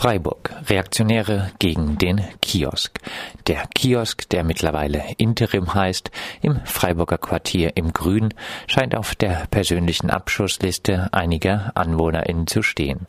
[0.00, 0.54] Freiburg.
[0.66, 3.00] Reaktionäre gegen den Kiosk.
[3.48, 8.32] Der Kiosk, der mittlerweile Interim heißt, im Freiburger Quartier im Grün,
[8.66, 13.00] scheint auf der persönlichen Abschussliste einiger AnwohnerInnen zu stehen.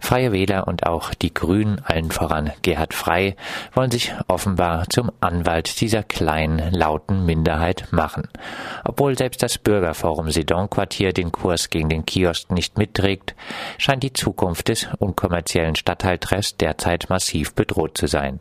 [0.00, 3.36] Freie Wähler und auch die Grünen, allen voran Gerhard Frei,
[3.72, 8.28] wollen sich offenbar zum Anwalt dieser kleinen, lauten Minderheit machen.
[8.84, 13.34] Obwohl selbst das Bürgerforum Sedon-Quartier den Kurs gegen den Kiosk nicht mitträgt,
[13.78, 18.40] scheint die Zukunft des unkommerziellen Stadtteils Treffs derzeit massiv bedroht zu sein.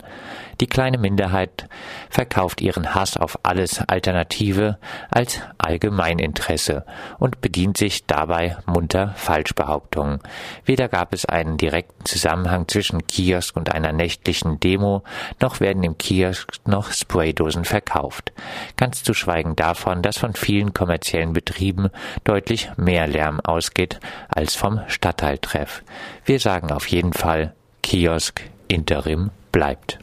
[0.62, 1.68] Die kleine Minderheit
[2.10, 4.78] verkauft ihren Hass auf alles Alternative
[5.10, 6.86] als Allgemeininteresse
[7.20, 10.20] und bedient sich dabei munter Falschbehauptungen.
[10.66, 15.04] Weder gab es einen direkten Zusammenhang zwischen Kiosk und einer nächtlichen Demo,
[15.40, 18.32] noch werden im Kiosk noch Spraydosen verkauft.
[18.78, 21.90] Ganz zu schweigen davon, dass von vielen kommerziellen Betrieben
[22.24, 25.84] deutlich mehr Lärm ausgeht als vom Stadtteiltreff.
[26.26, 30.00] Wir sagen auf jeden Fall, Kiosk Interim bleibt.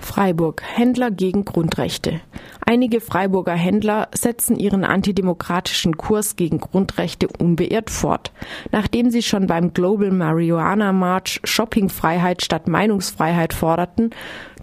[0.00, 0.62] Freiburg.
[0.64, 2.20] Händler gegen Grundrechte.
[2.64, 8.32] Einige Freiburger Händler setzen ihren antidemokratischen Kurs gegen Grundrechte unbeirrt fort.
[8.70, 14.10] Nachdem sie schon beim Global Marihuana March Shoppingfreiheit statt Meinungsfreiheit forderten,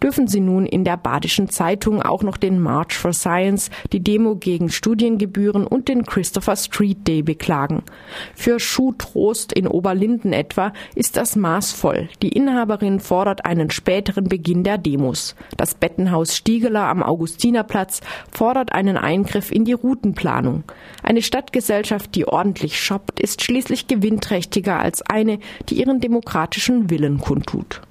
[0.02, 4.36] dürfen sie nun in der Badischen Zeitung auch noch den March for Science, die Demo
[4.36, 7.84] gegen Studiengebühren und den Christopher Street Day beklagen.
[8.36, 12.10] Für Schuhtrost in Oberlinden etwa ist das maßvoll.
[12.22, 15.36] Die Inhaberin fordert einen späteren Beginn der Demos.
[15.58, 20.64] Das Bettenhaus Stiegeler am Augustinerplatz fordert einen Eingriff in die Routenplanung.
[21.04, 27.82] Eine Stadtgesellschaft, die ordentlich shoppt, ist schließlich gewinnträchtiger als eine, die ihren demokratischen Willen kundtut.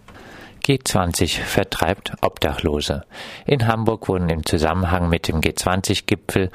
[0.69, 3.05] G20 vertreibt Obdachlose.
[3.47, 6.51] In Hamburg wurden im Zusammenhang mit dem G20-Gipfel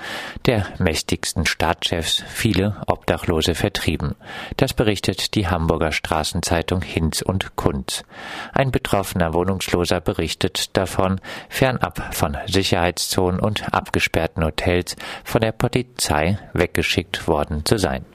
[0.46, 4.14] der mächtigsten Staatschefs viele Obdachlose vertrieben.
[4.58, 8.04] Das berichtet die Hamburger Straßenzeitung Hinz und Kunz.
[8.54, 11.20] Ein betroffener Wohnungsloser berichtet davon,
[11.50, 18.06] fernab von Sicherheitszonen und abgesperrten Hotels von der Polizei weggeschickt worden zu sein.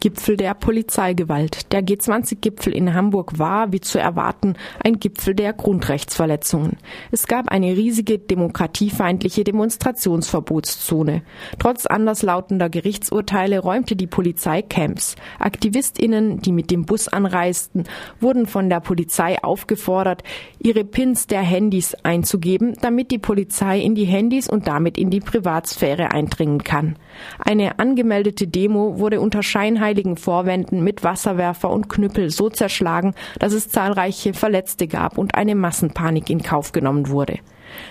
[0.00, 1.70] Gipfel der Polizeigewalt.
[1.72, 6.78] Der G20-Gipfel in Hamburg war, wie zu erwarten, ein Gipfel der Grundrechtsverletzungen.
[7.10, 11.20] Es gab eine riesige demokratiefeindliche Demonstrationsverbotszone.
[11.58, 15.16] Trotz anderslautender Gerichtsurteile räumte die Polizei Camps.
[15.38, 17.84] AktivistInnen, die mit dem Bus anreisten,
[18.20, 20.22] wurden von der Polizei aufgefordert,
[20.60, 25.20] ihre Pins der Handys einzugeben, damit die Polizei in die Handys und damit in die
[25.20, 26.96] Privatsphäre eindringen kann.
[27.38, 33.52] Eine angemeldete Demo wurde unter Scheinheit heiligen Vorwänden mit Wasserwerfer und Knüppel so zerschlagen, dass
[33.52, 37.40] es zahlreiche Verletzte gab und eine Massenpanik in Kauf genommen wurde.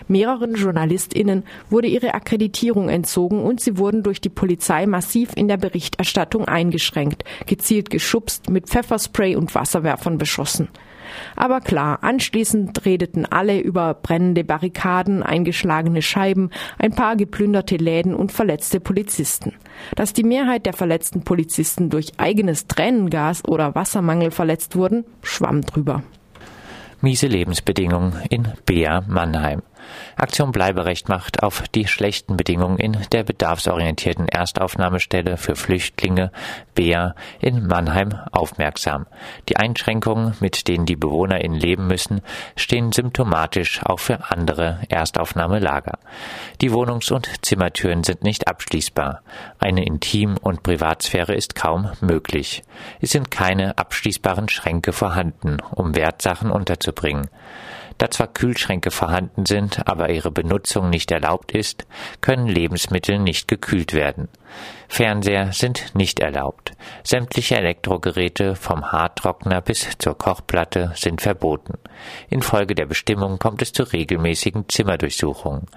[0.08, 5.58] Mehreren JournalistInnen wurde ihre Akkreditierung entzogen und sie wurden durch die Polizei massiv in der
[5.58, 10.70] Berichterstattung eingeschränkt, gezielt geschubst, mit Pfefferspray und Wasserwerfern beschossen.
[11.36, 18.31] Aber klar, anschließend redeten alle über brennende Barrikaden, eingeschlagene Scheiben, ein paar geplünderte Läden und
[18.31, 19.53] verletzte Polizisten.
[19.96, 26.03] Dass die Mehrheit der verletzten Polizisten durch eigenes Tränengas oder Wassermangel verletzt wurden, schwamm drüber.
[27.02, 29.62] Miese Lebensbedingungen in Bea Mannheim.
[30.16, 36.32] Aktion Bleiberecht macht auf die schlechten Bedingungen in der bedarfsorientierten Erstaufnahmestelle für Flüchtlinge
[36.76, 39.06] BEA in Mannheim aufmerksam.
[39.48, 42.22] Die Einschränkungen, mit denen die BewohnerInnen leben müssen,
[42.56, 46.00] stehen symptomatisch auch für andere Erstaufnahmelager.
[46.62, 49.22] Die Wohnungs- und Zimmertüren sind nicht abschließbar.
[49.60, 52.64] Eine Intim- und Privatsphäre ist kaum möglich.
[53.02, 57.30] Es sind keine abschließbaren Schränke vorhanden, um Wertsachen unterzubringen.
[57.98, 61.86] Da zwar Kühlschränke vorhanden sind, aber ihre Benutzung nicht erlaubt ist,
[62.22, 64.30] können Lebensmittel nicht gekühlt werden.
[64.88, 66.72] Fernseher sind nicht erlaubt.
[67.04, 71.76] Sämtliche Elektrogeräte vom Haartrockner bis zur Kochplatte sind verboten.
[72.30, 75.68] Infolge der Bestimmung kommt es zu regelmäßigen Zimmerdurchsuchungen.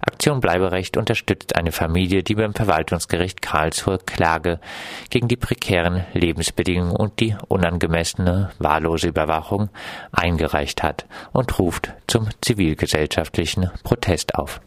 [0.00, 4.60] Aktion Bleiberecht unterstützt eine Familie, die beim Verwaltungsgericht Karlsruhe Klage
[5.10, 9.70] gegen die prekären Lebensbedingungen und die unangemessene wahllose Überwachung
[10.12, 14.60] eingereicht hat und ruft zum zivilgesellschaftlichen Protest auf.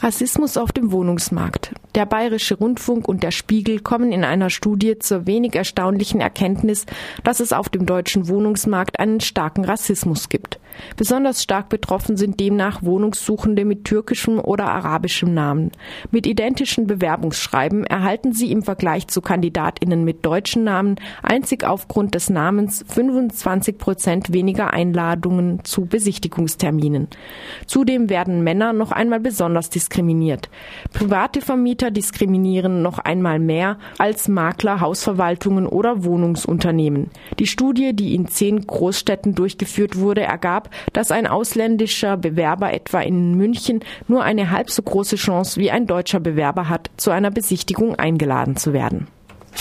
[0.00, 1.72] Rassismus auf dem Wohnungsmarkt.
[1.94, 6.86] Der Bayerische Rundfunk und der Spiegel kommen in einer Studie zur wenig erstaunlichen Erkenntnis,
[7.22, 10.58] dass es auf dem deutschen Wohnungsmarkt einen starken Rassismus gibt.
[10.96, 15.70] Besonders stark betroffen sind demnach Wohnungssuchende mit türkischem oder arabischem Namen.
[16.10, 22.30] Mit identischen Bewerbungsschreiben erhalten sie im Vergleich zu Kandidatinnen mit deutschen Namen einzig aufgrund des
[22.30, 27.08] Namens 25 Prozent weniger Einladungen zu Besichtigungsterminen.
[27.66, 30.48] Zudem werden Männer noch einmal besonders besonders diskriminiert.
[30.92, 37.10] Private Vermieter diskriminieren noch einmal mehr als Makler, Hausverwaltungen oder Wohnungsunternehmen.
[37.38, 43.36] Die Studie, die in zehn Großstädten durchgeführt wurde, ergab, dass ein ausländischer Bewerber etwa in
[43.36, 47.94] München nur eine halb so große Chance wie ein deutscher Bewerber hat, zu einer Besichtigung
[47.94, 49.06] eingeladen zu werden.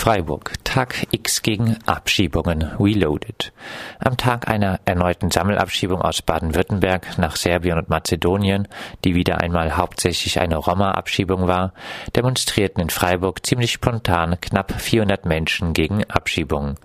[0.03, 0.51] Freiburg.
[0.65, 2.63] Tag X gegen Abschiebungen.
[2.77, 3.53] Reloaded.
[3.99, 8.67] Am Tag einer erneuten Sammelabschiebung aus Baden-Württemberg nach Serbien und Mazedonien,
[9.05, 11.71] die wieder einmal hauptsächlich eine Roma-Abschiebung war,
[12.17, 16.75] demonstrierten in Freiburg ziemlich spontan knapp 400 Menschen gegen Abschiebungen.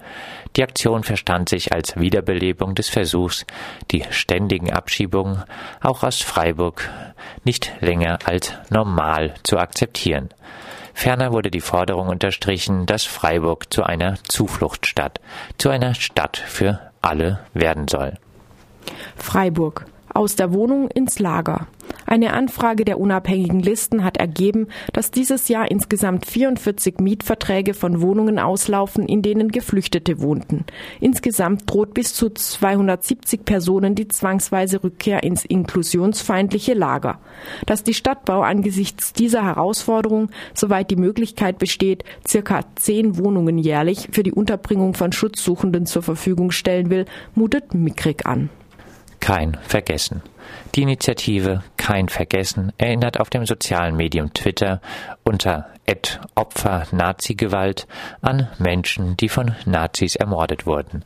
[0.55, 3.47] Die Aktion verstand sich als Wiederbelebung des Versuchs,
[3.91, 5.43] die ständigen Abschiebungen
[5.81, 6.89] auch aus Freiburg
[7.43, 10.29] nicht länger als normal zu akzeptieren.
[10.99, 15.21] Ferner wurde die Forderung unterstrichen, dass Freiburg zu einer Zufluchtsstadt,
[15.57, 18.15] zu einer Stadt für alle werden soll.
[19.15, 19.87] Freiburg.
[20.13, 21.69] Aus der Wohnung ins Lager.
[22.09, 28.39] Eine Anfrage der unabhängigen Listen hat ergeben, dass dieses Jahr insgesamt 44 Mietverträge von Wohnungen
[28.39, 30.65] auslaufen, in denen Geflüchtete wohnten.
[31.01, 37.19] Insgesamt droht bis zu 270 Personen die zwangsweise Rückkehr ins inklusionsfeindliche Lager.
[37.67, 44.23] Dass die Stadtbau angesichts dieser Herausforderung, soweit die Möglichkeit besteht, circa zehn Wohnungen jährlich für
[44.23, 48.49] die Unterbringung von Schutzsuchenden zur Verfügung stellen will, mutet mickrig an.
[49.21, 50.23] Kein Vergessen.
[50.75, 54.83] Die Initiative Kein Vergessen erinnert auf dem sozialen Medium Twitter
[55.25, 55.71] unter
[56.35, 57.87] Opfer Nazi-Gewalt
[58.21, 61.03] an Menschen, die von Nazis ermordet wurden.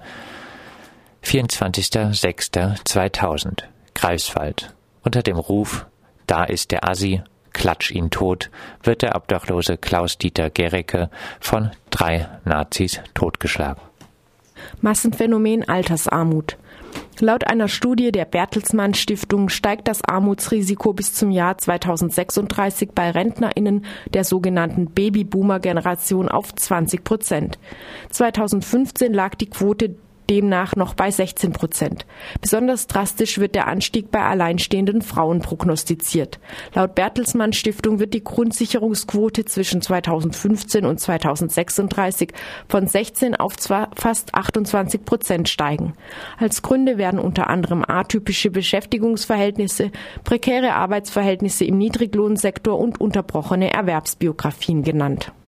[1.25, 3.62] 24.06.2000
[3.94, 4.75] Greifswald.
[5.05, 5.87] Unter dem Ruf
[6.26, 8.50] Da ist der Assi, klatsch ihn tot,
[8.82, 13.81] wird der obdachlose Klaus-Dieter Gericke von drei Nazis totgeschlagen.
[14.81, 16.56] Massenphänomen Altersarmut.
[17.21, 23.85] Laut einer Studie der Bertelsmann Stiftung steigt das Armutsrisiko bis zum Jahr 2036 bei RentnerInnen
[24.12, 27.61] der sogenannten Babyboomer-Generation auf 20 Prozent.
[28.11, 29.94] 2015 lag die Quote
[30.32, 32.06] demnach noch bei 16 Prozent.
[32.40, 36.40] Besonders drastisch wird der Anstieg bei alleinstehenden Frauen prognostiziert.
[36.75, 42.32] Laut Bertelsmann Stiftung wird die Grundsicherungsquote zwischen 2015 und 2036
[42.67, 43.56] von 16 auf
[43.94, 45.93] fast 28 Prozent steigen.
[46.38, 49.90] Als Gründe werden unter anderem atypische Beschäftigungsverhältnisse,
[50.25, 55.32] prekäre Arbeitsverhältnisse im Niedriglohnsektor und unterbrochene Erwerbsbiografien genannt.